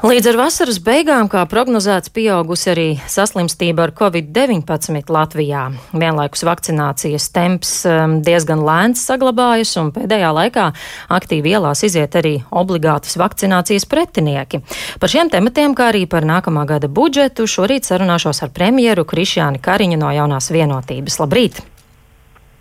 Līdz 0.00 0.30
ar 0.30 0.36
vasaras 0.40 0.78
beigām, 0.80 1.26
kā 1.28 1.42
prognozēts, 1.44 2.08
pieaugusi 2.16 2.70
arī 2.72 2.84
saslimstība 3.04 3.84
ar 3.84 3.90
covid-19 3.98 5.12
Latvijā. 5.12 5.66
Vienlaikus 5.92 6.40
vakcinācijas 6.48 7.26
temps 7.34 7.74
um, 7.84 8.14
diezgan 8.24 8.62
lēns 8.64 9.02
saglabājas, 9.04 9.74
un 9.76 9.90
pēdējā 9.92 10.30
laikā 10.38 10.70
aktīvi 11.12 11.52
ielās 11.52 11.84
iziet 11.84 12.16
arī 12.16 12.38
obligātas 12.48 13.18
vakcinācijas 13.20 13.84
pretinieki. 13.92 14.62
Par 15.04 15.12
šiem 15.12 15.28
tematiem, 15.34 15.76
kā 15.76 15.90
arī 15.92 16.06
par 16.08 16.24
nākamā 16.24 16.64
gada 16.70 16.88
budžetu, 16.88 17.44
šorīt 17.44 17.84
sarunāšos 17.84 18.40
ar 18.46 18.54
premjeru 18.56 19.04
Krišjāni 19.04 19.60
Kariņu 19.60 20.00
no 20.00 20.14
jaunās 20.16 20.48
vienotības. 20.48 21.20
Labrīt! 21.20 21.60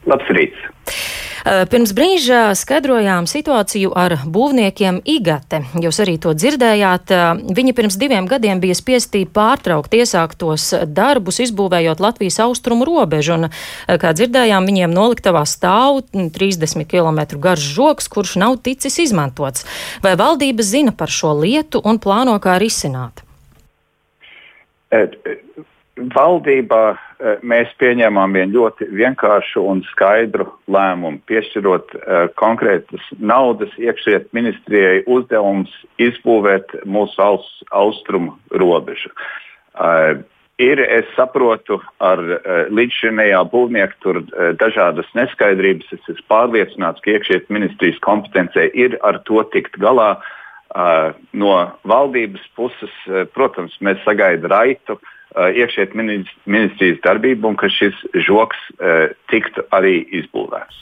Labs 0.10 0.36
rīts! 0.36 0.70
Pirms 1.72 1.94
brīža 1.96 2.52
skaidrojām 2.58 3.24
situāciju 3.30 3.94
ar 3.98 4.18
būvniekiem 4.28 5.00
Igate. 5.08 5.62
Jūs 5.80 6.02
arī 6.04 6.18
to 6.22 6.34
dzirdējāt. 6.36 7.14
Viņi 7.56 7.74
pirms 7.78 7.96
diviem 8.02 8.28
gadiem 8.30 8.60
bija 8.60 8.76
spiesti 8.76 9.24
pārtraukt 9.24 9.96
iesāktos 9.96 10.68
darbus, 10.86 11.40
izbūvējot 11.46 12.04
Latvijas 12.04 12.42
austrumu 12.44 12.88
robežu. 12.90 13.38
Un, 13.38 13.48
kā 13.88 14.12
dzirdējām, 14.18 14.68
viņiem 14.68 14.94
noliktavā 14.94 15.46
stāv 15.48 16.04
30 16.12 16.84
km 16.92 17.24
garš 17.40 17.72
žoks, 17.78 18.12
kurš 18.12 18.36
nav 18.44 18.60
ticis 18.66 19.00
izmantots. 19.08 19.66
Vai 20.04 20.18
valdība 20.20 20.66
zina 20.66 20.92
par 20.92 21.14
šo 21.14 21.34
lietu 21.40 21.82
un 21.82 22.04
plāno 22.04 22.36
kā 22.44 22.60
risināt? 22.60 23.24
Valdībā 26.00 26.84
eh, 26.94 27.42
mēs 27.44 27.72
pieņēmām 27.82 28.36
vienu 28.38 28.60
ļoti 28.60 28.88
vienkāršu 28.96 29.64
un 29.68 29.82
skaidru 29.90 30.48
lēmumu, 30.72 31.20
piešķirot 31.28 31.94
uh, 31.98 32.26
konkrētas 32.40 33.04
naudas 33.20 33.74
iekšliet 33.82 34.30
ministrijai 34.36 35.04
uzdevums 35.10 35.74
izbūvēt 36.00 36.78
mūsu 36.88 37.20
aus, 37.24 37.48
austrumu 37.76 38.38
robežu. 38.62 39.12
Uh, 39.76 40.22
ir, 40.62 40.80
es 40.80 41.10
saprotu, 41.18 41.82
ar 42.00 42.24
uh, 42.24 42.50
līdzšinējā 42.72 43.44
būvnieka 43.52 44.00
tur 44.06 44.24
dažādas 44.62 45.10
neskaidrības. 45.20 45.92
Es 45.98 46.12
esmu 46.16 46.28
pārliecināts, 46.32 47.04
ka 47.04 47.18
iekšliet 47.18 47.52
ministrijas 47.52 48.00
kompetencija 48.06 48.72
ir 48.74 49.00
ar 49.04 49.24
to 49.28 49.44
tikt 49.56 49.80
galā. 49.82 50.18
No 51.34 51.54
valdības 51.90 52.44
puses, 52.54 52.92
protams, 53.34 53.74
mēs 53.82 53.98
sagaidām 54.06 54.52
raitu. 54.54 55.00
Uh, 55.30 55.52
iekšēt 55.54 55.92
ministrijas 55.94 56.98
darbību 57.04 57.52
un 57.52 57.56
ka 57.62 57.68
šis 57.70 57.94
žoks 58.26 58.58
uh, 58.80 59.12
tiktu 59.30 59.62
arī 59.78 60.00
izbūvēts. 60.18 60.80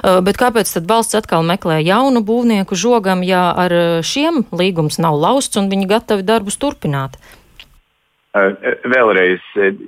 Uh, 0.00 0.22
bet 0.24 0.38
kāpēc 0.40 0.70
tad 0.72 0.86
valsts 0.88 1.18
atkal 1.18 1.44
meklē 1.44 1.82
jaunu 1.84 2.22
būvnieku 2.24 2.78
žogam, 2.80 3.20
ja 3.20 3.50
ar 3.52 3.74
šiem 4.00 4.46
līgums 4.56 4.96
nav 5.04 5.18
lausts 5.20 5.60
un 5.60 5.68
viņi 5.68 5.90
gatavi 5.90 6.24
darbus 6.24 6.56
turpināt? 6.56 7.18
Vēlreiz, 8.32 9.42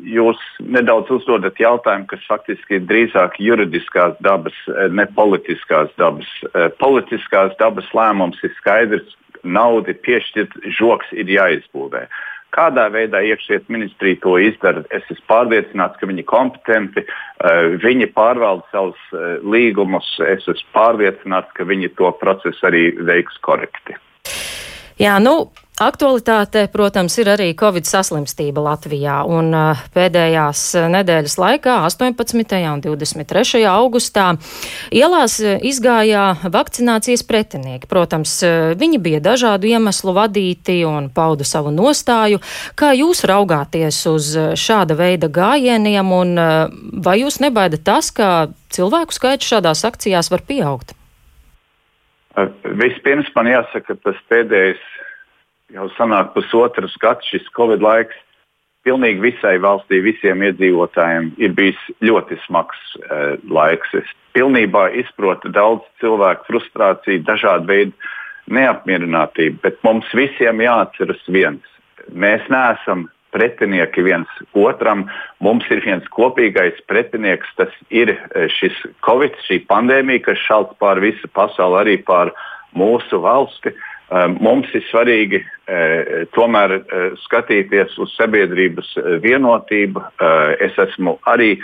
jūs 0.05 0.41
nedaudz 0.61 1.09
uzdodat 1.15 1.57
jautājumu, 1.63 2.05
kas 2.11 2.27
faktiski 2.29 2.81
ir 2.81 2.85
drīzāk 2.91 3.39
juridiskās 3.41 4.19
dabas, 4.21 4.59
ne 4.93 5.07
politiskās 5.17 5.89
dabas. 5.97 6.29
Politiskās 6.83 7.55
dabas 7.63 7.89
lēmums 7.97 8.43
ir 8.45 8.53
skaidrs, 8.59 9.17
nauda 9.47 9.95
piešķirt, 10.05 10.59
žoks 10.75 11.15
ir 11.15 11.31
jāizbūvē. 11.33 12.03
Uh, 12.03 12.32
Kādā 12.53 12.89
veidā 12.93 13.23
iekšliet 13.25 13.71
ministrija 13.73 14.21
to 14.21 14.37
izdara, 14.43 14.85
es 14.93 15.07
esmu 15.09 15.25
pārliecināts, 15.31 15.97
ka 16.01 16.09
viņi 16.11 16.21
ir 16.21 16.29
kompetenti, 16.29 17.05
uh, 17.07 17.75
viņi 17.81 18.11
pārvalda 18.13 18.67
savus 18.75 19.01
uh, 19.17 19.39
līgumus. 19.41 20.09
Es 20.29 20.45
esmu 20.45 20.75
pārliecināts, 20.77 21.55
ka 21.57 21.65
viņi 21.69 21.95
to 21.97 22.13
procesu 22.21 22.69
arī 22.69 22.91
veiks 23.09 23.41
korekti. 23.47 23.97
Jā, 25.01 25.17
nu, 25.23 25.49
Aktualitāte, 25.81 26.67
protams, 26.69 27.15
ir 27.17 27.31
arī 27.33 27.47
Covid 27.57 27.87
saslimstība 27.89 28.61
Latvijā, 28.61 29.23
un 29.25 29.55
pēdējās 29.95 30.67
nedēļas 30.93 31.37
laikā, 31.41 31.79
18. 31.89 32.59
un 32.69 32.83
23. 32.85 33.63
augustā, 33.71 34.27
ielās 34.93 35.39
izgājā 35.41 36.27
vakcinācijas 36.45 37.25
pretinieki. 37.25 37.89
Protams, 37.89 38.37
viņi 38.77 39.01
bija 39.01 39.23
dažādu 39.25 39.73
iemeslu 39.73 40.13
vadīti 40.21 40.83
un 40.85 41.09
pauda 41.09 41.49
savu 41.49 41.73
nostāju. 41.73 42.45
Kā 42.77 42.93
jūs 42.93 43.25
raugāties 43.25 44.05
uz 44.13 44.29
šāda 44.61 45.01
veida 45.01 45.33
gājieniem, 45.33 46.13
un 46.13 46.37
vai 47.01 47.23
jūs 47.25 47.41
nebaida 47.41 47.81
tas, 47.81 48.13
ka 48.13 48.53
cilvēku 48.77 49.17
skaits 49.17 49.49
šādās 49.49 49.89
akcijās 49.89 50.29
var 50.37 50.45
pieaugt? 50.45 50.93
Vispirms 52.77 53.33
man 53.35 53.49
jāsaka, 53.49 53.97
tas 54.05 54.21
pēdējais 54.29 54.91
jau 55.73 55.89
sanāk 55.97 56.33
pusotras 56.37 56.95
gads 57.03 57.29
šis 57.33 57.49
Covid 57.57 57.83
laiks. 57.85 58.17
Pilnīgi 58.83 59.23
visai 59.23 59.59
valstī, 59.63 60.01
visiem 60.03 60.43
iedzīvotājiem 60.43 61.31
ir 61.39 61.53
bijis 61.55 61.79
ļoti 62.03 62.39
smags 62.49 62.81
uh, 62.99 63.37
laiks. 63.47 63.93
Es 63.95 64.09
pilnībā 64.35 64.89
izprotu 64.99 65.53
daudz 65.55 65.87
cilvēku 66.03 66.49
frustrāciju, 66.49 67.23
dažādu 67.29 67.71
veidu 67.71 68.11
neapmierinātību, 68.51 69.61
bet 69.63 69.79
mums 69.87 70.09
visiem 70.19 70.65
jāatceras 70.65 71.23
viens. 71.31 71.63
Mēs 72.11 72.43
neesam 72.51 73.07
pretinieki 73.33 74.03
viens 74.03 74.29
otram. 74.59 75.07
Mums 75.41 75.69
ir 75.71 75.85
viens 75.87 76.09
kopīgais 76.13 76.83
pretinieks, 76.91 77.55
tas 77.57 77.71
ir 77.95 78.17
eh, 78.17 78.51
šis 78.51 78.75
Covid, 79.07 79.39
šī 79.47 79.63
pandēmija, 79.71 80.27
kas 80.27 80.43
šauc 80.43 80.75
pār 80.83 81.01
visu 81.07 81.31
pasauli, 81.39 81.79
arī 81.85 81.97
pār 82.03 82.35
mūsu 82.75 83.23
valsti. 83.23 83.77
Ehm, 84.13 84.37
mums 84.45 84.69
ir 84.77 84.85
svarīgi 84.91 85.39
e, 85.41 85.45
tomēr 86.35 86.75
e, 86.77 86.81
skatīties 87.23 87.95
uz 88.03 88.13
sabiedrības 88.19 88.89
e, 88.99 89.03
vienotību. 89.23 90.03
Es 90.63 90.77
esmu 90.81 91.17
arī 91.31 91.55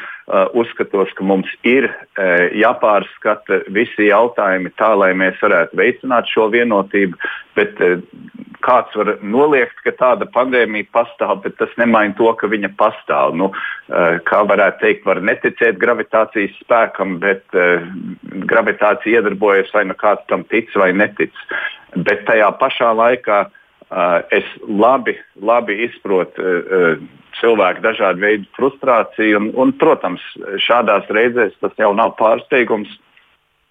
uzskatos, 0.58 1.08
ka 1.16 1.24
mums 1.24 1.48
ir 1.64 1.86
jāpārskata 2.52 3.62
visi 3.72 4.10
jautājumi 4.10 4.74
tā, 4.76 4.90
lai 5.00 5.14
mēs 5.16 5.38
varētu 5.40 5.78
veicināt 5.80 6.28
šo 6.28 6.50
vienotību, 6.52 7.16
bet 7.56 7.80
kāds 8.66 8.92
var 8.98 9.14
noliegt, 9.24 9.80
ka 9.86 9.94
tāda 9.96 10.28
pandēmija 10.34 10.90
pastāv, 10.92 11.40
bet 11.46 11.56
tas 11.56 11.72
nemaina 11.80 12.12
to, 12.18 12.28
ka 12.36 12.50
viņa 12.52 12.74
pastāv. 12.76 13.38
Nu, 13.40 13.48
kā 13.88 14.42
varētu 14.52 14.82
teikt, 14.84 15.08
var 15.08 15.22
neticēt 15.24 15.80
gravitācijas 15.80 16.60
spēkam, 16.60 17.16
bet 17.24 17.48
gravitācija 18.52 19.22
iedarbojas 19.22 19.72
vai 19.72 19.86
nu 19.88 19.96
kāds 19.96 20.28
tam 20.28 20.44
tic 20.52 20.68
vai 20.76 20.92
netic. 20.92 21.32
Bet 21.96 22.26
tajā 22.28 22.52
pašā 22.60 22.92
laikā 22.92 23.46
uh, 23.46 23.57
es 24.34 24.44
labi, 24.68 25.14
labi 25.40 25.78
izprotu 25.86 26.44
uh, 26.44 27.02
cilvēku 27.40 27.84
dažādu 27.84 28.24
veidu 28.24 28.48
frustrāciju. 28.58 29.40
Un, 29.40 29.50
un, 29.56 29.74
protams, 29.80 30.24
šādās 30.64 31.08
reizēs 31.14 31.56
tas 31.62 31.76
jau 31.80 31.92
nav 31.96 32.16
pārsteigums. 32.20 32.90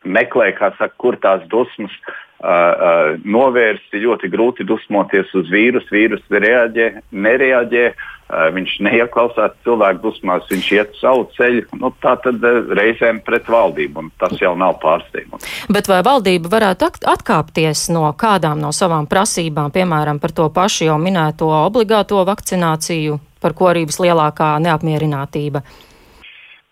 Meklē, 0.07 0.51
kā 0.55 0.71
saka, 0.77 0.93
kur 1.01 1.17
tās 1.19 1.41
dusmas 1.51 1.93
uh, 2.39 2.49
uh, 2.49 3.15
novērsti. 3.23 4.03
Ļoti 4.03 4.29
grūti 4.33 4.67
dusmoties 4.67 5.33
uz 5.37 5.49
vīrusu. 5.53 5.89
Vīrusu 5.93 6.37
nereaģē. 6.37 6.87
nereaģē 7.11 7.85
uh, 7.89 8.05
viņš 8.27 8.73
neieklausās 8.83 9.55
cilvēku 9.63 10.03
dusmās, 10.03 10.47
viņš 10.51 10.71
iet 10.75 10.95
savu 10.99 11.27
ceļu. 11.37 11.65
Nu, 11.79 11.91
tā 12.03 12.17
tad 12.23 12.43
eh, 12.43 12.59
reizēm 12.79 13.21
pret 13.25 13.47
valdību, 13.49 14.03
un 14.03 14.11
tas 14.19 14.35
jau 14.41 14.53
nav 14.59 14.77
pārsteigums. 14.83 15.47
Bet 15.71 15.87
vai 15.87 16.01
valdība 16.05 16.51
varētu 16.51 16.91
atkāpties 17.07 17.87
no 17.95 18.09
kādām 18.19 18.59
no 18.61 18.73
savām 18.75 19.07
prasībām, 19.07 19.71
piemēram, 19.71 20.19
par 20.19 20.35
to 20.35 20.49
pašu 20.53 20.89
jau 20.89 20.97
minēto 21.01 21.49
obligāto 21.63 22.23
vakcināciju, 22.27 23.19
par 23.41 23.55
ko 23.57 23.71
arī 23.71 23.87
vislielākā 23.87 24.57
neapmierinātība? 24.65 25.63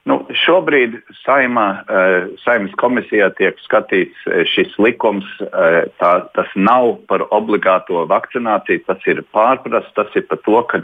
Nu, 0.05 0.19
šobrīd 0.38 0.99
saimā, 1.23 1.66
uh, 1.81 2.27
saimnes 2.43 2.73
komisijā 2.77 3.31
tiek 3.39 3.57
skatīts 3.63 4.27
uh, 4.29 4.43
šis 4.51 4.75
likums. 4.77 5.25
Uh, 5.41 5.88
tā, 5.97 6.11
tas 6.38 6.51
nav 6.53 6.99
par 7.09 7.23
obligāto 7.33 8.03
vakcināciju, 8.11 8.83
tas 8.85 9.07
ir 9.09 9.23
pārprasts. 9.33 9.95
Tas 9.97 10.13
ir 10.13 10.27
par 10.30 10.44
to, 10.45 10.59
ka 10.69 10.83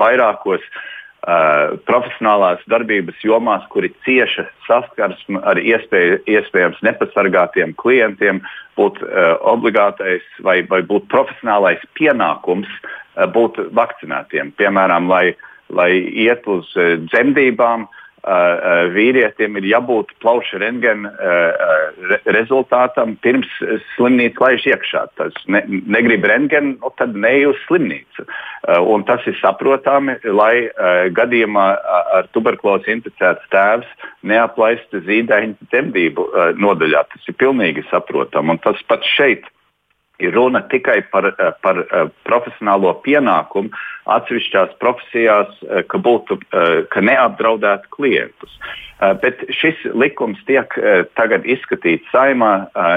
vairākos 0.00 0.64
profesionālās 1.86 2.64
darbības 2.66 3.20
jomās, 3.22 3.62
kur 3.70 3.84
ir 3.86 3.92
cieša 4.02 4.42
saskarsme 4.66 5.38
ar 5.46 5.60
iespēj, 5.60 6.16
iespējams 6.26 6.80
nepasargātiem 6.82 7.76
klientiem, 7.78 8.40
būtu 8.74 9.06
obligātais 9.46 10.26
vai, 10.42 10.56
vai 10.66 10.80
būtu 10.82 11.06
profesionālais 11.14 11.84
pienākums 11.94 12.66
būt 13.36 13.62
vakcinētiem. 13.70 14.50
Piemēram, 14.58 15.06
lai, 15.14 15.36
lai 15.70 15.92
iet 16.26 16.42
uz 16.50 16.74
dzemdībām, 17.06 17.86
uh, 17.86 18.01
vīrietim 18.22 19.56
ir 19.58 19.64
jābūt 19.66 20.12
plaušu 20.22 20.60
rentgena 20.62 21.10
re, 22.10 22.18
rezultātam 22.36 23.16
pirms 23.22 23.50
slimnīca 23.96 24.44
laiž 24.44 24.66
iekšā. 24.70 25.02
Tas 25.18 25.34
ne, 25.50 25.64
negrib 25.90 26.24
rentgenu, 26.30 26.76
nu, 26.78 26.92
tad 26.98 27.16
neej 27.18 27.48
uz 27.50 27.62
slimnīcu. 27.66 28.26
Un 28.94 29.02
tas 29.08 29.26
ir 29.26 29.34
saprotami, 29.40 30.14
lai 30.30 30.68
gadījumā 31.14 31.66
ar 32.18 32.30
tuberkulozi 32.36 32.94
inficēts 32.94 33.48
tēvs 33.50 33.90
neaplaistu 34.22 35.02
zīdaiņu 35.08 35.70
dzemdību 35.72 36.28
nodaļā. 36.62 37.02
Tas 37.10 37.26
ir 37.26 37.38
pilnīgi 37.42 37.82
saprotami. 37.90 38.54
Un 38.54 38.62
tas 38.62 38.78
pat 38.86 39.02
šeit 39.16 39.42
ir 39.42 39.58
runa 40.30 40.62
tikai 40.70 41.00
par, 41.10 41.32
par 41.64 41.82
profesionālo 42.28 42.94
pienākumu 43.02 43.72
atsevišķās 44.10 44.78
profesijās, 44.82 45.50
ka, 45.88 45.98
būtu, 46.02 46.38
ka 46.90 47.02
neapdraudētu 47.04 47.92
klientus. 47.94 48.56
Bet 49.22 49.40
šis 49.50 49.78
likums 49.98 50.38
tiek 50.46 50.74
tagad 51.18 51.46
izskatīts 51.50 52.06
saimā. 52.14 52.52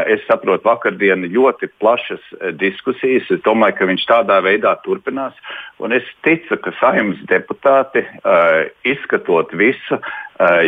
Es 0.09 0.21
saprotu, 0.29 0.67
vakardien 0.67 1.25
ļoti 1.33 1.69
plašas 1.81 2.21
diskusijas. 2.61 3.29
Es 3.33 3.41
domāju, 3.45 3.79
ka 3.79 3.87
viņš 3.89 4.05
tādā 4.09 4.37
veidā 4.45 4.75
turpinās. 4.85 5.33
Un 5.81 5.95
es 5.97 6.05
ticu, 6.25 6.59
ka 6.61 6.73
saimnes 6.77 7.23
deputāti, 7.29 8.05
izskatot 8.85 9.53
visu, 9.57 9.97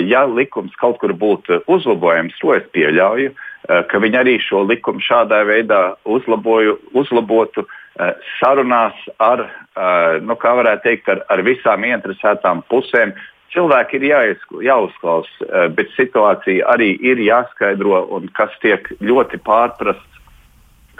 ja 0.10 0.26
likums 0.26 0.74
kaut 0.82 0.98
kur 1.04 1.14
būtu 1.14 1.62
uzlabojams, 1.70 2.38
to 2.42 2.58
es 2.58 2.66
pieļauju. 2.74 3.36
Eh, 3.68 3.82
ka 3.92 4.00
viņi 4.00 4.16
arī 4.16 4.34
šo 4.40 4.62
likumu 4.64 5.04
šādā 5.04 5.42
veidā 5.44 5.82
uzlaboju, 6.08 6.78
uzlabotu 6.96 7.66
eh, 8.00 8.14
sarunās 8.40 8.96
ar, 9.20 9.44
eh, 9.44 10.20
nu, 10.24 10.38
kā 10.40 10.54
varētu 10.56 10.86
teikt, 10.86 11.10
ar, 11.12 11.26
ar 11.28 11.44
visām 11.44 11.84
interesētām 11.84 12.64
pusēm. 12.72 13.12
Cilvēki 13.52 14.00
ir 14.00 14.38
jāuzklausa, 14.68 15.68
bet 15.74 15.88
situācija 15.96 16.68
arī 16.68 16.92
ir 17.00 17.20
jāskaidro, 17.24 18.02
un 18.14 18.28
kas 18.36 18.52
tiek 18.62 18.88
ļoti 19.00 19.40
pārprasts, 19.40 20.20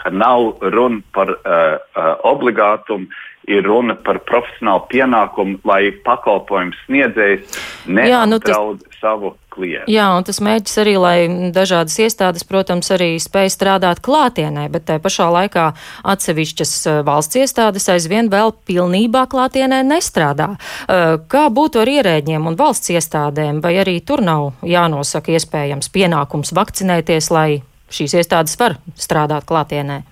ka 0.00 0.10
nav 0.10 0.56
runa 0.72 1.02
par 1.12 1.34
uh, 1.36 1.76
uh, 1.76 2.14
obligātumu, 2.26 3.06
ir 3.48 3.64
runa 3.66 3.96
par 4.04 4.20
profesionālu 4.28 4.84
pienākumu, 4.92 5.58
lai 5.68 5.90
pakalpojums 6.04 6.78
sniedzējs 6.86 7.58
neapdraud 7.88 8.76
nu, 8.76 8.84
tas... 8.84 8.98
savu 9.00 9.32
klientu. 9.54 9.90
Jā, 9.92 10.06
un 10.16 10.26
tas 10.26 10.40
mēģis 10.44 10.76
arī, 10.82 10.94
lai 11.00 11.16
dažādas 11.54 11.96
iestādes, 12.04 12.44
protams, 12.48 12.90
arī 12.94 13.10
spēj 13.22 13.52
strādāt 13.54 14.02
klātienē, 14.04 14.68
bet 14.72 14.86
tai 14.90 14.98
pašā 15.02 15.28
laikā 15.34 15.70
atsevišķas 16.14 16.74
eh, 16.86 17.00
valsts 17.06 17.40
iestādes 17.40 17.88
aizvien 17.92 18.30
vēl 18.32 18.54
pilnībā 18.68 19.24
klātienē 19.32 19.80
nestrādā. 19.86 20.52
Eh, 20.54 21.16
kā 21.30 21.46
būtu 21.54 21.82
ar 21.82 21.92
ierēģiem 21.98 22.50
un 22.50 22.58
valsts 22.58 22.92
iestādēm, 22.94 23.62
vai 23.64 23.78
arī 23.82 23.98
tur 24.04 24.22
nav 24.24 24.52
jānosaka 24.66 25.34
iespējams 25.38 25.90
pienākums 25.94 26.54
vakcinēties, 26.56 27.32
lai 27.34 27.48
šīs 27.88 28.20
iestādes 28.20 28.58
var 28.60 28.78
strādāt 28.98 29.48
klātienē? 29.48 30.02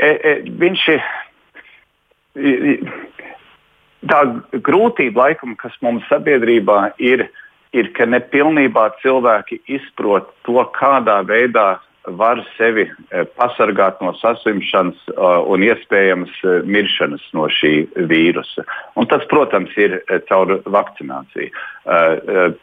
E, 0.00 0.08
e, 0.08 0.32
viņš 0.60 0.86
ir. 0.94 1.04
Tā 4.10 4.20
grūtība, 4.64 5.26
laikam, 5.26 5.52
kas 5.60 5.74
mums 5.84 6.06
sabiedrībā 6.08 6.94
ir, 7.04 7.26
ir, 7.76 7.90
ka 7.92 8.06
nepilnībā 8.08 8.86
cilvēki 9.02 9.58
izprot 9.68 10.30
to, 10.46 10.62
kādā 10.78 11.18
veidā 11.28 11.74
var 12.16 12.40
sevi 12.54 12.86
e, 12.86 13.24
pasargāt 13.36 14.00
no 14.00 14.14
saslimšanas 14.16 15.02
un 15.52 15.66
iespējamas 15.66 16.32
e, 16.40 16.54
miršanas 16.64 17.26
no 17.36 17.44
šī 17.52 17.74
vīrusa. 18.08 18.64
Un 18.96 19.10
tas, 19.10 19.26
protams, 19.28 19.76
ir 19.76 19.98
caur 20.30 20.56
vakcināciju. 20.64 21.52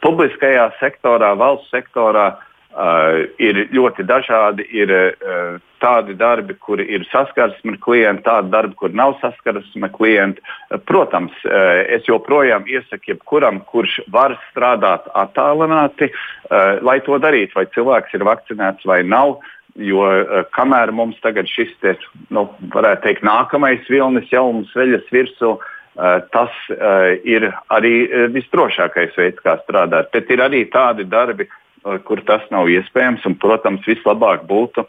Publiskajā 0.02 0.66
sektorā, 0.82 1.36
valsts 1.38 1.70
sektorā 1.70 2.32
Uh, 2.68 3.24
ir 3.40 3.62
ļoti 3.72 4.04
dažādi. 4.04 4.66
Ir 4.76 4.90
uh, 4.92 5.54
tādi 5.80 6.12
darbi, 6.20 6.52
kur 6.60 6.82
ir 6.84 7.06
saskarsme 7.08 7.72
ar 7.72 7.78
klientu, 7.80 8.26
tādi 8.26 8.52
darbi, 8.52 8.74
kur 8.76 8.92
nav 8.92 9.14
saskarsme 9.22 9.88
ar 9.88 9.92
klientu. 9.94 10.44
Uh, 10.68 10.76
protams, 10.76 11.32
uh, 11.48 11.80
es 11.88 12.04
joprojām 12.04 12.68
iesaku 12.68 13.14
jebkuram, 13.14 13.62
kurš 13.72 14.02
var 14.12 14.36
strādāt 14.50 15.08
attālināti, 15.16 16.10
uh, 16.12 16.76
lai 16.84 16.98
to 17.06 17.16
darītu, 17.16 17.56
vai 17.56 17.64
cilvēks 17.72 18.18
ir 18.18 18.26
vakcinēts 18.28 18.84
vai 18.90 19.00
nav. 19.00 19.38
Jo 19.80 20.04
uh, 20.04 20.44
kamēr 20.52 20.92
mums 20.92 21.16
tagad 21.24 21.48
šis, 21.48 21.72
te, 21.80 21.96
nu, 22.28 22.50
varētu 22.74 23.06
teikt, 23.08 23.24
nākamais 23.24 23.88
vilnis 23.88 24.28
jau 24.28 24.44
mums 24.52 24.76
veļas 24.76 25.08
virsū, 25.14 25.54
uh, 25.56 26.20
tas 26.36 26.52
uh, 26.76 27.16
ir 27.24 27.48
arī 27.72 28.28
visdrošākais 28.36 29.16
veids, 29.16 29.40
kā 29.40 29.56
strādāt. 29.64 30.12
Bet 30.12 30.28
ir 30.36 30.44
arī 30.44 30.66
tādi 30.68 31.08
darbi, 31.08 31.48
kur 31.82 32.22
tas 32.28 32.44
nav 32.54 32.70
iespējams. 32.72 33.26
Un, 33.28 33.36
protams, 33.40 33.84
vislabāk 33.88 34.44
būtu, 34.48 34.84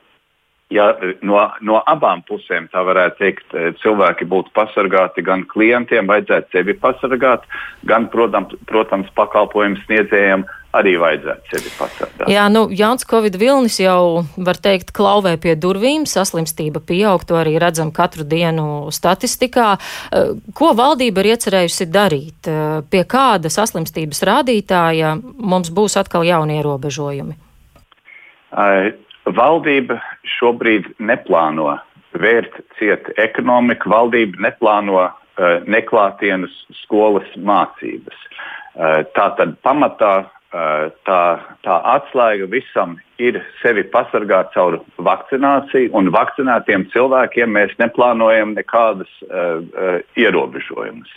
ja 0.74 0.92
no, 1.26 1.42
no 1.66 1.82
abām 1.90 2.22
pusēm 2.28 2.70
tā 2.74 2.84
varētu 2.86 3.22
teikt, 3.24 3.58
cilvēki 3.84 4.28
būtu 4.30 4.54
pasargāti, 4.58 5.26
gan 5.26 5.46
klientiem 5.50 6.10
vajadzētu 6.10 6.54
sevi 6.54 6.78
pasargāt, 6.78 7.46
gan, 7.90 8.10
protams, 8.14 8.56
protams 8.70 9.10
pakalpojumu 9.18 9.82
sniedzējiem 9.86 10.46
arī 10.78 10.94
vajadzētu 11.02 11.50
sevi 11.54 11.72
pasargāt. 11.78 12.30
Jā, 12.30 12.46
nu, 12.52 12.68
Jānis 12.74 13.08
Covid 13.10 13.36
vilnis 13.42 13.80
jau, 13.82 14.26
var 14.38 14.60
teikt, 14.62 14.94
klauvē 14.96 15.36
pie 15.42 15.56
durvīm, 15.58 16.06
saslimstība 16.10 16.82
pieaug, 16.86 17.26
to 17.26 17.40
arī 17.40 17.58
redzam 17.62 17.92
katru 17.96 18.26
dienu 18.30 18.90
statistikā. 18.94 19.72
Eh, 19.80 20.34
ko 20.58 20.72
valdība 20.78 21.24
ir 21.24 21.34
iecerējusi 21.34 21.90
darīt? 21.90 22.50
Eh, 22.50 22.82
pie 22.90 23.04
kāda 23.04 23.50
saslimstības 23.50 24.22
rādītāja 24.30 25.16
mums 25.24 25.74
būs 25.74 25.98
atkal 26.00 26.28
jauni 26.28 26.60
ierobežojumi? 26.62 27.38
Uh, 28.50 28.90
valdība 29.26 30.00
šobrīd 30.38 30.96
neplāno 31.00 31.78
vērt 32.18 32.62
ciet 32.80 33.10
ekonomiku, 33.18 33.90
valdība 33.90 34.50
neplāno 34.50 35.10
neklātienes 35.70 36.52
skolas 36.82 37.30
mācības. 37.40 38.18
Tātad 39.16 39.54
pamatā 39.64 40.26
tā, 40.50 41.22
tā 41.62 41.76
atslēga 41.94 42.48
visam 42.50 42.98
ir 43.22 43.38
sevi 43.62 43.84
pasargāt 43.84 44.54
caur 44.56 44.80
vakcināciju, 44.98 45.92
un 45.94 46.10
vakcinētiem 46.16 46.88
cilvēkiem 46.94 47.54
mēs 47.54 47.76
neplānojam 47.82 48.56
nekādas 48.58 49.12
uh, 49.28 49.60
uh, 49.62 50.00
ierobežojumus. 50.18 51.12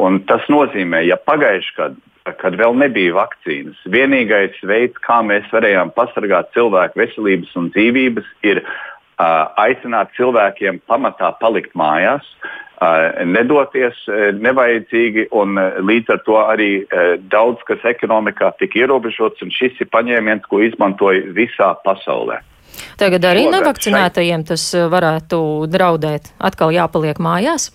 Un 0.00 0.22
tas 0.24 0.46
nozīmē, 0.48 1.02
ja 1.04 1.18
pagājuši 1.20 1.76
gadu, 1.76 2.00
kad 2.38 2.56
vēl 2.56 2.78
nebija 2.78 3.16
vakcīnas, 3.18 3.76
vienīgais 3.92 4.56
veids, 4.64 4.96
kā 5.04 5.20
mēs 5.26 5.48
varējām 5.52 5.92
pasargāt 5.96 6.52
cilvēku 6.54 7.02
veselības 7.02 7.52
un 7.58 7.68
dzīvības, 7.74 8.28
ir 8.46 8.62
uh, 8.62 9.52
aicināt 9.60 10.14
cilvēkiem 10.16 10.80
pamatā 10.88 11.34
palikt 11.42 11.74
mājās, 11.76 12.24
nedoties 13.28 13.98
nevajadzīgi, 14.38 15.28
un 15.32 15.58
līdz 15.88 16.14
ar 16.14 16.22
to 16.26 16.38
arī 16.40 16.70
daudz 17.32 17.62
kas 17.68 17.84
ekonomikā 17.92 18.52
tika 18.60 18.82
ierobežots, 18.82 19.42
un 19.44 19.52
šis 19.54 19.80
ir 19.82 19.90
paņēmiens, 19.92 20.48
ko 20.48 20.62
izmantoja 20.64 21.26
visā 21.36 21.74
pasaulē. 21.84 22.40
Tagad 22.98 23.24
arī 23.28 23.46
nevakcinētajiem 23.52 24.46
tas 24.48 24.64
varētu 24.92 25.38
draudēt. 25.70 26.32
Atkal 26.40 26.72
jāpaliek 26.74 27.20
mājās? 27.22 27.70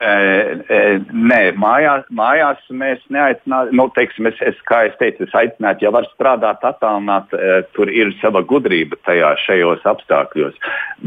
Nē, 0.00 1.40
mājās, 1.60 2.06
mājās 2.16 2.60
mēs 2.72 3.02
neaicinām, 3.12 3.68
nu, 3.76 3.84
teiksim, 3.92 4.30
es, 4.30 4.38
es, 4.48 4.56
kā 4.64 4.86
es 4.88 4.94
teicu, 4.96 5.26
es 5.26 5.34
aicinātu, 5.36 5.84
ja 5.84 5.92
var 5.92 6.08
strādāt 6.14 6.64
attālināt, 6.64 7.34
tur 7.76 7.92
ir 7.92 8.14
sava 8.22 8.40
gudrība 8.40 8.96
tajā 9.04 9.34
šajos 9.44 9.84
apstākļos. 9.92 10.56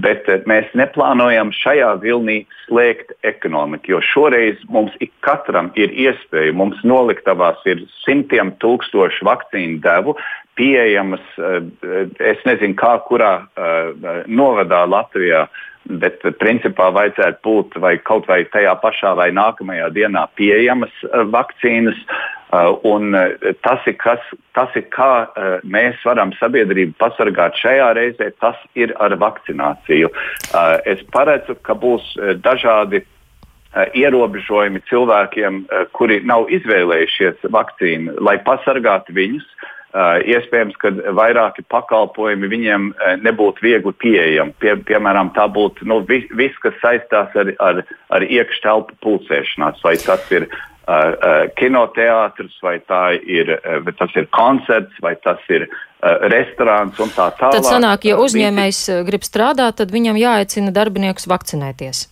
Bet 0.06 0.30
mēs 0.50 0.70
neplānojam 0.78 1.50
šajā 1.58 1.90
vilnī 2.06 2.44
slēgt 2.68 3.16
ekonomiku, 3.26 3.96
jo 3.96 4.04
šoreiz 4.14 4.62
mums 4.70 4.94
ik 5.02 5.10
katram 5.26 5.74
ir 5.74 5.90
iespēja, 5.90 6.54
mums 6.54 6.78
noliktavās 6.86 7.66
ir 7.66 7.82
simtiem 8.04 8.54
tūkstošu 8.62 9.26
vakcīnu 9.26 9.82
devu, 9.82 10.14
pieejamas, 10.54 11.26
es 12.22 12.46
nezinu, 12.46 12.78
kā 12.78 12.94
kurā 13.10 13.36
novadā 14.30 14.86
Latvijā 14.86 15.48
bet 15.90 16.22
principā 16.40 16.90
vajadzētu 16.96 17.42
būt 17.44 17.80
vai 17.84 17.98
kaut 18.00 18.30
vai 18.32 18.44
tajā 18.54 18.76
pašā 18.84 19.16
vai 19.20 19.32
nākamajā 19.36 19.90
dienā 19.96 20.28
pieejamas 20.38 20.94
uh, 21.10 21.24
vakcīnas. 21.34 22.00
Uh, 22.54 22.76
un 22.86 23.16
tas 23.66 23.86
ir, 23.90 23.96
kas, 23.98 24.22
tas 24.54 24.70
ir 24.78 24.84
kā 24.94 25.26
mēs 25.66 25.98
varam 26.06 26.30
sabiedrību 26.38 26.94
pasargāt 27.02 27.58
šajā 27.58 27.88
reizē, 27.98 28.28
tas 28.44 28.60
ir 28.78 28.94
ar 29.02 29.16
vakcināciju. 29.18 30.12
Es 30.86 31.02
paredzu, 31.16 31.56
ka 31.66 31.74
būs 31.74 32.14
dažādi 32.46 33.02
ierobežojumi 33.74 34.84
cilvēkiem, 34.90 35.64
kuri 35.98 36.20
nav 36.30 36.52
izvēlējušies 36.54 37.50
vakcīnu, 37.58 38.20
lai 38.22 38.38
pasargātu 38.46 39.18
viņus. 39.18 39.48
Uh, 39.94 40.18
iespējams, 40.26 40.74
ka 40.82 40.90
vairāki 41.14 41.62
pakalpojumi 41.70 42.48
viņiem 42.50 42.86
uh, 42.96 43.12
nebūtu 43.22 43.62
viegli 43.62 43.92
pieejami. 44.02 44.56
Pie, 44.58 44.72
piemēram, 44.90 45.30
tā 45.36 45.46
būtu 45.54 45.86
nu, 45.86 46.00
vis, 46.10 46.26
viss, 46.34 46.58
kas 46.64 46.80
saistās 46.82 47.36
ar, 47.38 47.52
ar, 47.62 47.84
ar 48.10 48.26
iekštelpu 48.26 48.98
pulcēšanās, 49.06 49.84
vai 49.86 49.94
tas 50.02 50.26
ir 50.34 50.48
uh, 50.50 51.46
kinoteātris, 51.62 52.58
vai 52.66 52.80
ir, 53.22 53.54
uh, 53.60 53.92
tas 54.00 54.18
ir 54.18 54.26
koncerts, 54.34 54.98
vai 55.06 55.14
tas 55.22 55.46
ir 55.54 55.68
uh, 55.70 56.26
restorāns 56.34 56.98
un 56.98 57.14
tā 57.14 57.30
tālāk. 57.38 57.60
Tad 57.60 57.70
sanāk, 57.70 58.10
ja 58.10 58.18
uzņēmējs 58.18 58.82
grib 59.06 59.30
strādāt, 59.30 59.78
tad 59.84 59.94
viņam 59.94 60.18
jāaicina 60.18 60.74
darbinieks 60.74 61.30
vakcinēties. 61.30 62.08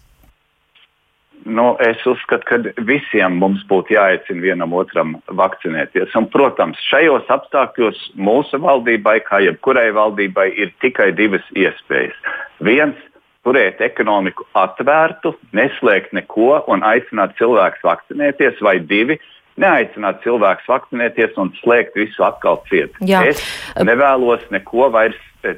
Nu, 1.46 1.76
es 1.82 2.02
uzskatu, 2.06 2.46
ka 2.46 2.58
visiem 2.86 3.40
mums 3.42 3.64
būtu 3.70 3.96
jāaicina 3.96 4.44
vienam 4.44 4.74
otram 4.78 5.16
vakcinēties. 5.40 6.14
Un, 6.18 6.28
protams, 6.34 6.82
šajos 6.90 7.30
apstākļos 7.34 8.02
mūsu 8.20 8.60
valdībai, 8.62 9.18
kā 9.26 9.42
jebkurai 9.42 9.90
valdībai, 9.98 10.52
ir 10.54 10.74
tikai 10.84 11.10
divas 11.18 11.46
iespējas. 11.58 12.18
Viens- 12.62 12.98
turēt 13.46 13.82
ekonomiku 13.82 14.46
atvērtu, 14.54 15.34
neslēgt 15.58 16.14
neko 16.14 16.64
un 16.68 16.86
aicināt 16.86 17.34
cilvēkus 17.42 17.82
vakcinēties, 17.90 18.62
vai 18.62 18.78
divi- 18.80 19.18
neaicināt 19.64 20.22
cilvēkus 20.22 20.70
vakcinēties 20.70 21.38
un 21.38 21.50
slēgt 21.64 21.96
visu 21.96 22.22
atkal 22.24 22.62
ciet. 22.70 22.94
Jā. 23.02 23.26
Es 23.28 23.42
nevēlos 23.78 24.46
neko 24.52 24.92
vairs 24.92 25.18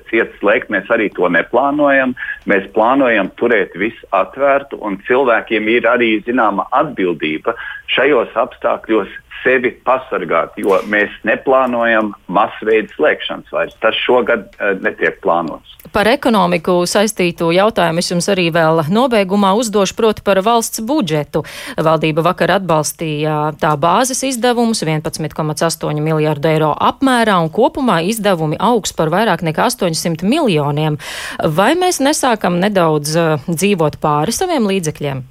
cietas 0.10 0.36
slēgt, 0.40 0.72
mēs 0.74 0.90
arī 0.94 1.10
to 1.16 1.30
neplānojam. 1.32 2.16
Mēs 2.50 2.70
plānojam 2.76 3.32
turēt 3.40 3.76
visu 3.80 4.08
atvērtu, 4.16 4.80
un 4.82 5.00
cilvēkiem 5.08 5.70
ir 5.72 5.88
arī 5.90 6.16
zināma 6.28 6.68
atbildība 6.72 7.56
šajos 7.94 8.34
apstākļos 8.46 9.12
sevi 9.44 9.74
pasargāt, 9.86 10.56
jo 10.58 10.78
mēs 10.90 11.12
neplānojam 11.28 12.14
masveidu 12.32 12.92
slēgšanas 12.96 13.54
vairs. 13.54 13.78
Tas 13.84 13.98
šogad 14.06 14.50
uh, 14.56 14.74
netiek 14.84 15.20
plānots. 15.24 15.78
Par 15.94 16.08
ekonomiku 16.08 16.80
saistītu 16.90 17.52
jautājumu 17.54 18.00
es 18.02 18.10
jums 18.10 18.30
arī 18.32 18.48
vēl 18.56 18.86
nobeigumā 18.94 19.52
uzdošu, 19.60 19.96
proti 19.98 20.24
par 20.26 20.40
valsts 20.46 20.82
budžetu. 20.88 21.44
Valdība 21.76 22.24
vakar 22.26 22.56
atbalstīja 22.58 23.54
tā 23.62 23.74
bāzes 23.80 24.24
izdevumus 24.26 24.84
11,8 24.86 26.02
miljārdu 26.04 26.50
eiro 26.50 26.72
apmērā 26.74 27.36
un 27.44 27.52
kopumā 27.54 28.00
izdevumi 28.08 28.58
augs 28.64 28.96
par 28.96 29.12
vairāk 29.14 29.44
nekā 29.46 29.68
800 29.70 30.24
miljoniem. 30.28 30.98
Vai 31.44 31.74
mēs 31.80 32.00
nesākam 32.04 32.58
nedaudz 32.64 33.14
uh, 33.20 33.52
dzīvot 33.52 34.00
pāri 34.02 34.36
saviem 34.36 34.72
līdzekļiem? 34.72 35.22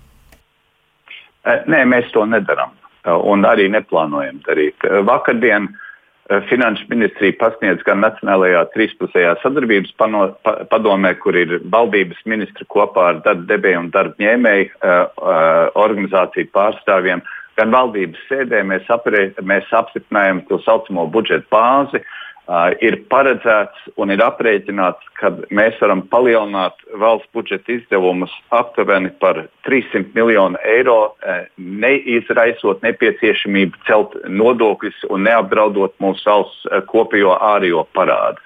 Eh, 1.43 1.67
nē, 1.67 1.83
mēs 1.91 2.13
to 2.15 2.23
nedarām 2.29 2.77
un 3.09 3.47
arī 3.49 3.69
neplānojam 3.73 4.43
darīt. 4.47 4.87
Vakardien 5.09 5.73
Finanšu 6.49 6.87
ministrija 6.89 7.35
pasniedz 7.41 7.83
gan 7.85 8.01
Nacionālajā 8.01 8.63
trīspusējā 8.73 9.35
sadarbības 9.43 9.91
pano, 10.01 10.29
pa, 10.47 10.63
padomē, 10.71 11.11
kur 11.21 11.37
ir 11.37 11.59
valdības 11.75 12.23
ministri 12.31 12.65
kopā 12.73 13.09
ar 13.11 13.21
darba 13.27 13.45
devēju 13.51 13.81
un 13.83 13.91
darba 13.93 14.23
ņēmēju 14.23 14.69
uh, 14.71 15.03
organizāciju 15.83 16.49
pārstāvjiem, 16.55 17.25
gan 17.59 17.75
valdības 17.75 18.23
sēdē 18.31 18.63
mēs, 18.71 18.87
aprē, 18.95 19.27
mēs 19.43 19.69
apstiprinājām 19.77 20.45
to 20.49 20.63
saucamo 20.63 21.09
budžeta 21.13 21.51
bāzi, 21.53 22.01
uh, 22.01 22.22
Uh, 22.43 22.73
ir 22.83 22.97
paredzēts 23.07 23.85
un 24.03 24.11
ir 24.11 24.19
aprēķināts, 24.25 25.07
ka 25.21 25.31
mēs 25.55 25.77
varam 25.79 26.01
palielināt 26.11 26.75
valsts 26.99 27.31
budžeta 27.37 27.71
izdevumus 27.77 28.33
aptuveni 28.51 29.13
par 29.23 29.45
300 29.69 30.11
miljonu 30.17 30.59
eiro, 30.67 31.15
uh, 31.23 31.45
neizraisot 31.57 32.83
nepieciešamību 32.83 33.85
celt 33.87 34.19
nodokļus 34.27 35.05
un 35.15 35.23
neapdraudot 35.29 35.95
mūsu 36.03 36.27
valsts 36.27 36.67
uh, 36.67 36.83
kopējo 36.91 37.39
ārējo 37.53 37.87
parādu. 37.95 38.43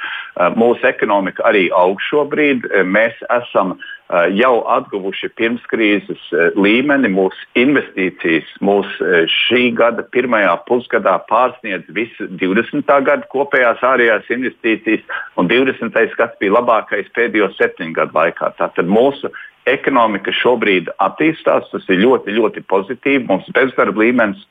Mūsu 0.57 0.85
ekonomika 0.85 1.47
arī 1.49 1.67
aug 1.73 2.01
šobrīd. 2.11 2.67
Mēs 2.85 3.17
esam 3.33 3.77
Eh, 4.07 4.29
jau 4.39 4.61
atguvuši 4.71 5.33
pirmskrīzes 5.35 6.29
eh, 6.31 6.55
līmeni. 6.55 7.09
Mūsu 7.11 7.41
investīcijas 7.59 8.47
mūsu 8.63 9.03
eh, 9.03 9.25
šī 9.27 9.73
gada 9.75 10.05
pirmajā 10.15 10.53
pusgadā 10.69 11.17
pārsniedz 11.27 11.91
visu 11.97 12.29
20. 12.39 12.87
gada 13.09 13.27
kopējās 13.33 13.83
ārējās 13.83 14.31
investīcijas, 14.31 15.03
un 15.35 15.51
20. 15.51 15.99
gads 16.21 16.39
bija 16.39 16.55
labākais 16.55 17.11
pēdējo 17.19 17.51
septiņu 17.57 17.97
gadu 17.99 18.15
laikā. 18.15 18.53
Tātad 18.61 18.87
mūsu 18.87 19.33
ekonomika 19.67 20.31
šobrīd 20.39 20.93
attīstās, 21.03 21.67
tas 21.73 21.91
ir 21.91 21.99
ļoti, 22.05 22.39
ļoti 22.39 22.63
pozitīvi. 22.71 23.27
Mums 23.27 23.51
bezdarba 23.59 24.05
līmenis 24.05 24.47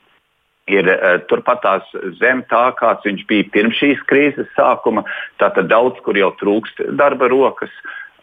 ir 0.70 0.88
uh, 0.90 1.18
turpat 1.30 1.62
tās 1.64 1.92
zem 2.20 2.42
tā, 2.50 2.68
kāds 2.78 3.06
viņš 3.06 3.26
bija 3.30 3.50
pirms 3.54 3.78
šīs 3.80 4.02
krīzes 4.10 4.50
sākuma. 4.58 5.06
Tātad 5.42 5.70
daudz 5.70 6.00
kur 6.06 6.18
jau 6.18 6.32
trūkst 6.40 6.88
darba 6.98 7.30
rokas. 7.32 7.72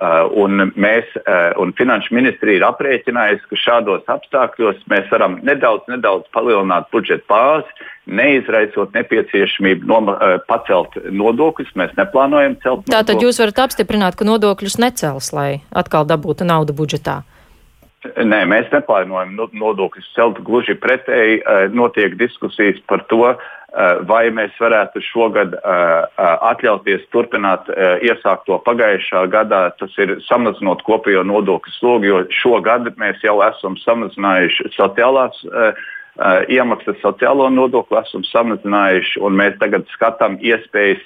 Uh, 0.04 0.26
un 0.36 0.74
mēs, 0.74 1.08
uh, 1.22 1.54
un 1.62 1.72
Finanšu 1.78 2.16
ministrija 2.18 2.60
ir 2.60 2.66
aprēķinājusi, 2.68 3.46
ka 3.48 3.60
šādos 3.62 4.10
apstākļos 4.12 4.82
mēs 4.92 5.06
varam 5.14 5.38
nedaudz, 5.48 5.86
nedaudz 5.88 6.28
palielināt 6.36 6.90
budžeta 6.92 7.24
bāzi, 7.30 7.88
neizraisot 8.12 8.98
nepieciešamību 8.98 9.88
noma, 9.88 10.18
pacelt 10.50 10.98
nodokļus. 11.08 11.72
Mēs 11.80 11.94
neplānojam 11.96 12.58
celt 12.66 12.82
nodokļus. 12.82 12.98
Tātad 12.98 13.24
jūs 13.24 13.40
varat 13.40 13.64
apstiprināt, 13.70 14.18
ka 14.20 14.28
nodokļus 14.28 14.82
necels, 14.82 15.32
lai 15.32 15.62
atkal 15.72 16.10
dabūtu 16.10 16.50
naudu 16.50 16.76
budžetā? 16.76 17.22
Nē, 18.04 18.44
mēs 18.52 18.68
neplānojam 18.74 19.36
nodokļus 19.56 20.10
celt. 20.16 20.40
Gluži 20.44 20.76
pretēji 20.76 21.40
notiek 21.72 22.18
diskusijas 22.20 22.82
par 22.92 23.06
to, 23.08 23.32
Eh, 23.74 24.02
vai 24.06 24.28
mēs 24.30 24.54
varētu 24.62 25.02
šogad 25.02 25.56
eh, 25.58 25.64
eh, 25.66 26.34
atļauties 26.46 27.08
turpināt 27.10 27.72
iesākto 28.06 28.60
pagājušā 28.68 29.24
gadā, 29.34 29.64
tas 29.80 29.96
ir 29.98 30.14
samazinot 30.28 30.84
kopējo 30.86 31.24
nodokļu 31.26 31.74
slogu, 31.80 32.10
jo 32.12 32.20
šogad 32.44 32.92
mēs 33.02 33.24
jau 33.26 33.40
esam 33.42 33.80
samazinājuši 33.82 34.70
sociālās 34.78 35.42
iemaksas, 36.54 37.00
sociālo 37.02 37.48
nodokli 37.50 37.98
esam 37.98 38.22
samazinājuši, 38.28 39.18
un 39.26 39.40
mēs 39.40 39.56
tagad 39.58 39.88
skatām 39.96 40.36
iespējas 40.46 41.02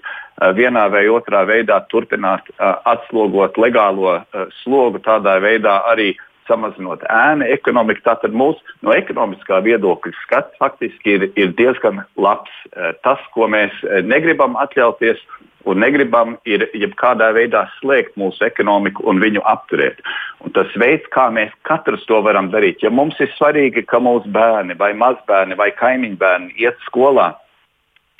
vienā 0.57 0.83
vai 0.91 1.05
otrā 1.07 1.45
veidā 1.47 1.77
turpināt 1.87 2.49
atslogot 2.59 3.55
legālo 3.55 4.17
slogu, 4.65 4.99
tādā 5.05 5.37
veidā 5.39 5.77
arī 5.87 6.09
samazinot 6.47 7.03
ēnu 7.11 7.47
ekonomiku. 7.53 8.03
Tātad 8.07 8.35
mūsu 8.35 8.77
no 8.85 8.95
ekonomiskā 8.95 9.59
viedokļa 9.65 10.15
skats 10.23 10.61
faktiski 10.61 11.17
ir, 11.17 11.27
ir 11.39 11.53
diezgan 11.59 12.03
labs. 12.17 12.53
Eh, 12.73 12.93
tas, 13.03 13.21
ko 13.35 13.49
mēs 13.51 13.75
eh, 13.85 14.01
negribam 14.05 14.57
atļauties 14.59 15.21
un 15.67 15.81
negribam, 15.83 16.37
ir 16.47 16.63
jebkādā 16.77 17.29
veidā 17.35 17.65
slēgt 17.77 18.15
mūsu 18.19 18.45
ekonomiku 18.47 19.03
un 19.09 19.19
viņu 19.19 19.43
apturēt. 19.51 19.99
Un 20.45 20.53
tas 20.55 20.71
veids, 20.79 21.07
kā 21.11 21.27
mēs 21.33 21.51
katrs 21.67 22.05
to 22.07 22.21
varam 22.23 22.51
darīt, 22.53 22.83
ja 22.85 22.91
mums 22.93 23.19
ir 23.23 23.31
svarīgi, 23.35 23.83
ka 23.89 23.99
mūsu 24.03 24.31
bērni 24.31 24.77
vai 24.79 24.93
mazbērni 24.97 25.57
vai 25.59 25.73
kaimiņu 25.75 26.19
bērni 26.21 26.55
iet 26.63 26.79
skolā, 26.87 27.33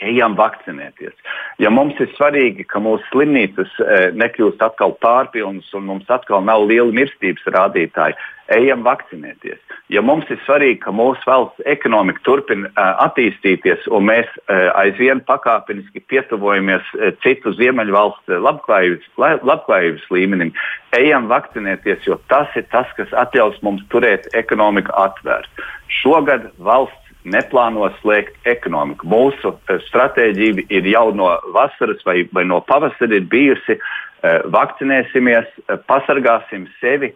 ejam 0.04 0.36
vakcinēties. 0.38 1.14
Ja 1.62 1.72
mums 1.74 1.98
ir 2.02 2.10
svarīgi, 2.18 2.68
ka 2.70 2.82
mūsu 2.84 3.06
slimnīcas 3.12 3.70
e, 3.82 4.00
nekļūst 4.18 4.62
atkal 4.62 4.94
pārpilnas 5.02 5.70
un 5.78 5.88
mums 5.90 6.10
atkal 6.14 6.44
nav 6.46 6.68
liela 6.70 6.94
mirstības 6.94 7.48
rādītāji, 7.56 8.18
ejam 8.54 8.86
vakcinēties. 8.86 9.58
Ja 9.92 10.04
mums 10.06 10.30
ir 10.30 10.38
svarīgi, 10.46 10.80
ka 10.84 10.94
mūsu 10.94 11.24
valsts 11.26 11.66
ekonomika 11.66 12.22
turpina 12.28 12.70
e, 12.70 12.86
attīstīties 13.08 13.88
un 13.90 14.06
mēs 14.12 14.30
e, 14.46 14.60
aizvien 14.84 15.24
pakāpeniski 15.26 16.04
pietuvojamies 16.14 16.94
citu 17.26 17.56
ziemeļvalstu 17.58 18.38
labklājības, 18.46 19.10
labklājības 19.18 20.06
līmenim, 20.14 20.54
ejam 21.00 21.26
vakcinēties, 21.32 22.06
jo 22.06 22.22
tas 22.30 22.54
ir 22.60 22.70
tas, 22.70 22.94
kas 23.00 23.18
atļaus 23.26 23.58
mums 23.66 23.82
turēt 23.90 24.30
ekonomiku 24.38 24.94
atvērtu. 24.94 25.68
Šogad 26.04 26.52
valsts 26.62 27.07
neplāno 27.34 27.90
slēgt 28.02 28.48
ekonomiku. 28.48 29.08
Mūsu 29.12 29.54
eh, 29.56 29.80
stratēģija 29.90 30.68
ir 30.74 30.90
jau 30.94 31.08
no 31.16 31.32
vasaras 31.56 32.04
vai, 32.08 32.22
vai 32.34 32.46
no 32.48 32.62
pavasara 32.66 33.22
bijusi 33.32 33.78
uh, 33.78 34.44
vakcinēsimies, 34.54 35.50
uh, 35.68 35.80
pasargāsim 35.90 36.68
sevi, 36.82 37.14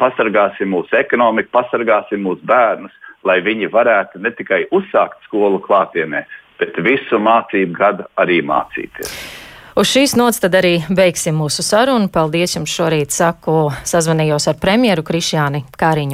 pasargāsim 0.00 0.72
mūsu 0.74 0.96
ekonomiku, 0.98 1.52
pasargāsim 1.54 2.24
mūsu 2.26 2.42
bērnus, 2.42 2.90
lai 3.22 3.38
viņi 3.46 3.68
varētu 3.70 4.18
ne 4.18 4.32
tikai 4.34 4.64
uzsākt 4.74 5.22
skolu 5.28 5.60
klātienē, 5.62 6.24
bet 6.58 6.80
visu 6.82 7.20
mācību 7.22 7.78
gadu 7.78 8.08
arī 8.18 8.40
mācīties. 8.42 9.14
Uz 9.78 9.86
šīs 9.86 10.16
nots 10.18 10.40
tad 10.42 10.56
arī 10.58 10.80
beigsim 10.90 11.36
mūsu 11.38 11.62
sarunu. 11.62 12.08
Paldies 12.10 12.56
jums 12.56 12.72
šorīt, 12.74 13.14
saku, 13.14 13.68
sazvanījos 13.86 14.48
ar 14.50 14.58
premjeru 14.58 15.04
Krišjāni 15.06 15.60
Kāriņu. 15.78 16.06